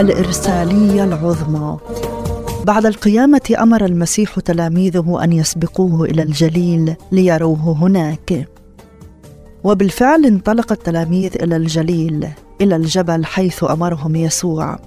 [0.00, 1.78] الإرسالية العظمى.
[2.64, 8.48] بعد القيامة أمر المسيح تلاميذه أن يسبقوه إلى الجليل ليروه هناك.
[9.64, 12.28] وبالفعل انطلق التلاميذ إلى الجليل
[12.60, 14.78] إلى الجبل حيث أمرهم يسوع.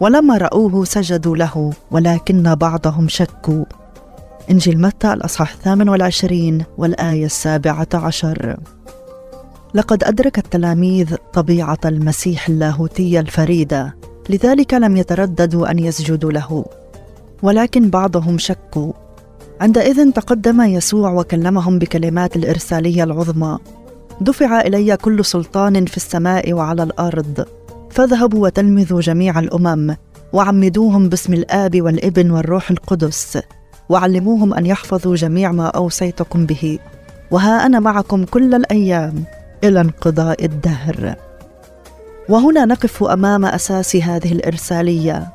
[0.00, 3.64] ولما رأوه سجدوا له ولكن بعضهم شكوا.
[4.50, 8.56] إنجيل متى الأصحاح الثامن والعشرين والآية السابعة عشر.
[9.74, 13.94] لقد أدرك التلاميذ طبيعة المسيح اللاهوتية الفريدة.
[14.30, 16.64] لذلك لم يترددوا أن يسجدوا له.
[17.42, 18.92] ولكن بعضهم شكوا.
[19.60, 23.58] عندئذ تقدم يسوع وكلمهم بكلمات الإرسالية العظمى.
[24.20, 27.46] دفع إلي كل سلطان في السماء وعلى الأرض.
[27.90, 29.96] فاذهبوا وتلمذوا جميع الأمم
[30.32, 33.38] وعمدوهم باسم الآب والابن والروح القدس
[33.88, 36.78] وعلموهم أن يحفظوا جميع ما أوصيتكم به.
[37.30, 39.24] وها أنا معكم كل الأيام
[39.64, 41.16] إلى انقضاء الدهر.
[42.28, 45.28] وهنا نقف أمام أساس هذه الإرسالية.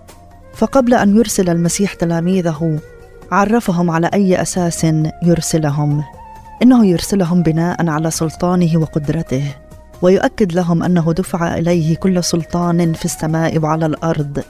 [0.53, 2.79] فقبل أن يرسل المسيح تلاميذه
[3.31, 4.87] عرفهم على أي أساس
[5.23, 6.03] يرسلهم.
[6.63, 9.43] إنه يرسلهم بناء على سلطانه وقدرته
[10.01, 14.43] ويؤكد لهم أنه دفع إليه كل سلطان في السماء وعلى الأرض.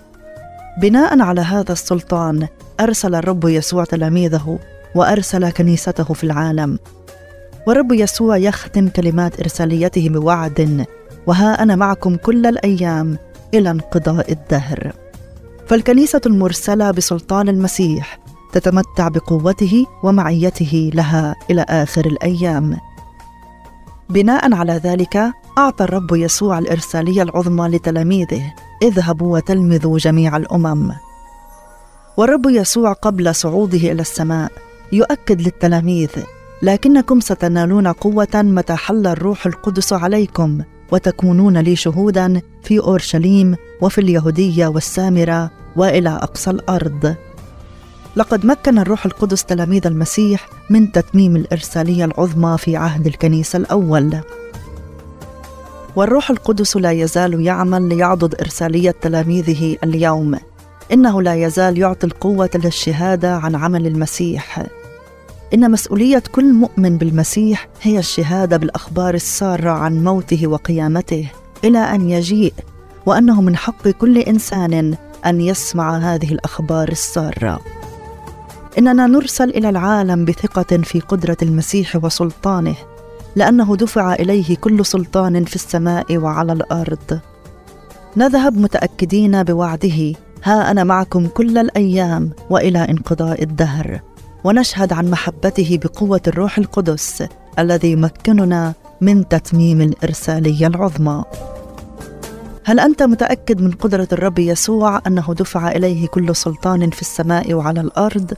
[0.81, 2.47] بناء على هذا السلطان
[2.79, 4.59] أرسل الرب يسوع تلاميذه
[4.95, 6.79] وأرسل كنيسته في العالم.
[7.67, 10.85] والرب يسوع يختم كلمات إرساليته بوعد
[11.28, 13.17] وها أنا معكم كل الأيام
[13.53, 14.94] إلى انقضاء الدهر.
[15.67, 18.19] فالكنيسة المرسلة بسلطان المسيح
[18.53, 22.78] تتمتع بقوته ومعيته لها إلى آخر الأيام.
[24.09, 28.53] بناء على ذلك أعطى الرب يسوع الإرسالية العظمى لتلاميذه
[28.84, 30.91] اذهبوا وتلمذوا جميع الأمم.
[32.17, 34.52] والرب يسوع قبل صعوده إلى السماء
[34.91, 36.09] يؤكد للتلاميذ
[36.62, 44.67] لكنكم ستنالون قوة متى حل الروح القدس عليكم وتكونون لي شهودا في أورشليم وفي اليهودية
[44.67, 47.16] والسامرة وإلى أقصى الأرض.
[48.16, 54.17] لقد مكن الروح القدس تلاميذ المسيح من تتميم الإرسالية العظمى في عهد الكنيسة الأول.
[55.95, 60.39] والروح القدس لا يزال يعمل ليعضد إرسالية تلاميذه اليوم.
[60.91, 64.63] إنه لا يزال يعطي القوة للشهادة عن عمل المسيح.
[65.53, 71.31] إن مسؤولية كل مؤمن بالمسيح هي الشهادة بالأخبار السارة عن موته وقيامته
[71.63, 72.53] إلى أن يجيء
[73.06, 77.59] وأنه من حق كل إنسان أن يسمع هذه الأخبار السارة.
[78.78, 82.75] إننا نرسل إلى العالم بثقة في قدرة المسيح وسلطانه
[83.36, 87.19] لأنه دفع إليه كل سلطان في السماء وعلى الأرض.
[88.18, 90.13] نذهب متأكدين بوعده
[90.44, 94.02] ها أنا معكم كل الأيام وإلى انقضاء الدهر.
[94.44, 97.28] ونشهد عن محبته بقوة الروح القدس
[97.59, 101.24] الذي يمكننا من تتميم الإرسالية العظمى.
[102.64, 107.81] هل أنت متأكد من قدرة الرب يسوع أنه دفع إليه كل سلطان في السماء وعلى
[107.81, 108.34] الأرض؟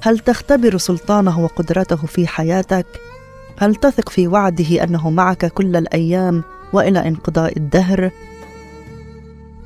[0.00, 2.86] هل تختبر سلطانه وقدرته في حياتك؟
[3.58, 8.10] هل تثق في وعده أنه معك كل الأيام وإلى انقضاء الدهر؟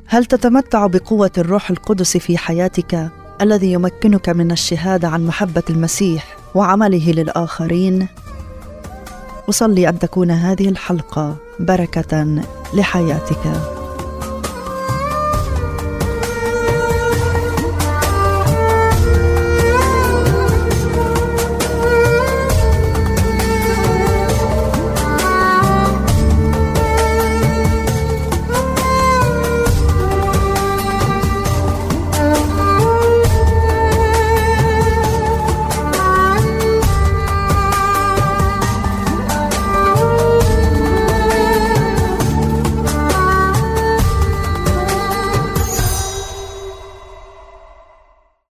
[0.07, 3.09] هل تتمتع بقوة الروح القدس في حياتك؟
[3.41, 8.07] الذي يمكنك من الشهادة عن محبة المسيح وعمله للآخرين.
[9.49, 12.41] أصلي أن تكون هذه الحلقة بركة
[12.73, 13.78] لحياتك.